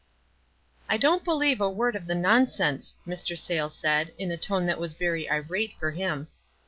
,f 0.79 0.85
I 0.95 0.97
don't 0.97 1.23
believe 1.23 1.61
a 1.61 1.69
word 1.69 1.95
of 1.95 2.07
the 2.07 2.15
nonsense," 2.15 2.95
Mr. 3.05 3.37
Saylcs 3.37 3.73
said, 3.73 4.15
in 4.17 4.31
a 4.31 4.35
tone 4.35 4.65
that 4.65 4.79
was 4.79 4.93
very 4.93 5.29
irate 5.29 5.75
for 5.77 5.91
him. 5.91 6.27